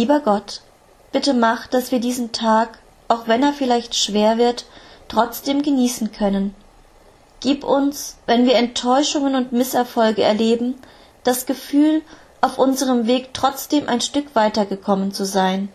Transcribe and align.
Lieber 0.00 0.20
Gott, 0.20 0.62
bitte 1.12 1.34
mach, 1.34 1.66
dass 1.66 1.92
wir 1.92 2.00
diesen 2.00 2.32
Tag, 2.32 2.78
auch 3.08 3.28
wenn 3.28 3.42
er 3.42 3.52
vielleicht 3.52 3.94
schwer 3.94 4.38
wird, 4.38 4.64
trotzdem 5.08 5.60
genießen 5.60 6.10
können. 6.10 6.54
Gib 7.40 7.64
uns, 7.64 8.16
wenn 8.24 8.46
wir 8.46 8.54
Enttäuschungen 8.54 9.34
und 9.34 9.52
Misserfolge 9.52 10.22
erleben, 10.22 10.80
das 11.22 11.44
Gefühl, 11.44 12.00
auf 12.40 12.56
unserem 12.56 13.06
Weg 13.06 13.34
trotzdem 13.34 13.90
ein 13.90 14.00
Stück 14.00 14.34
weitergekommen 14.34 15.12
zu 15.12 15.26
sein. 15.26 15.68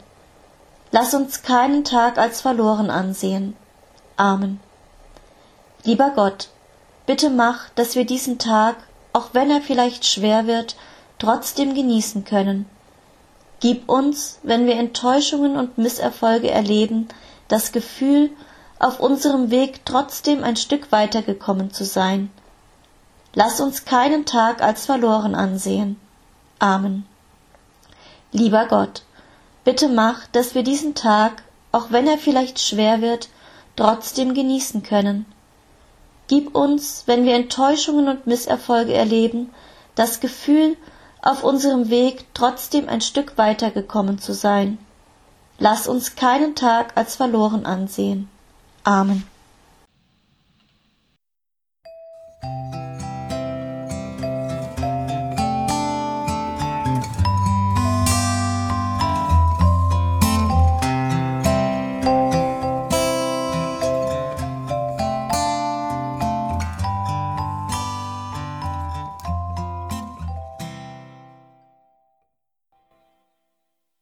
Lass 0.89 1.13
uns 1.13 1.44
keinen 1.44 1.83
Tag 1.83 2.17
als 2.17 2.41
verloren 2.41 2.89
ansehen. 2.89 3.55
Amen. 4.17 4.59
Lieber 5.83 6.13
Gott, 6.16 6.49
bitte 7.05 7.30
mach, 7.30 7.69
dass 7.75 7.94
wir 7.94 8.07
diesen 8.07 8.39
Tag, 8.39 8.77
auch 9.13 9.35
wenn 9.35 9.52
er 9.52 9.61
vielleicht 9.61 10.03
schwer 10.03 10.47
wird, 10.47 10.75
trotzdem 11.19 11.75
genießen 11.75 12.25
können. 12.25 12.67
Gib 13.59 13.90
uns, 13.90 14.40
wenn 14.44 14.66
wir 14.68 14.76
Enttäuschungen 14.76 15.58
und 15.58 15.77
Misserfolge 15.77 16.52
erleben, 16.52 17.08
das 17.48 17.72
Gefühl, 17.72 18.30
auf 18.80 19.00
unserem 19.00 19.52
Weg 19.52 19.86
trotzdem 19.86 20.44
ein 20.44 20.55
Stück 20.58 20.91
weitergekommen 20.91 21.72
zu 21.72 21.86
sein. 21.86 22.30
Lass 23.34 23.59
uns 23.59 23.86
keinen 23.86 24.26
Tag 24.26 24.62
als 24.62 24.86
verloren 24.86 25.36
ansehen. 25.36 26.00
Amen. 26.59 27.06
Lieber 28.31 28.66
Gott, 28.66 29.03
bitte 29.64 29.88
mach, 29.88 30.28
dass 30.28 30.56
wir 30.56 30.64
diesen 30.64 30.95
Tag, 30.95 31.44
auch 31.72 31.88
wenn 31.92 32.08
er 32.08 32.17
vielleicht 32.17 32.59
schwer 32.59 33.02
wird, 33.02 33.30
trotzdem 33.75 34.34
genießen 34.34 34.84
können. 34.84 35.25
Gib 36.28 36.56
uns, 36.56 37.03
wenn 37.06 37.25
wir 37.25 37.36
Enttäuschungen 37.36 38.08
und 38.08 38.25
Misserfolge 38.25 38.94
erleben, 38.94 39.52
das 39.95 40.19
Gefühl, 40.19 40.75
auf 41.26 41.44
unserem 41.44 41.90
Weg 41.90 42.23
trotzdem 42.34 42.88
ein 42.88 43.02
Stück 43.02 43.38
weitergekommen 43.38 44.20
zu 44.20 44.34
sein. 44.34 44.78
Lass 45.58 45.88
uns 45.88 46.16
keinen 46.16 46.56
Tag 46.56 46.94
als 46.95 47.16
verloren 47.16 47.66
ansehen. 47.66 48.30
Amen. 48.84 49.23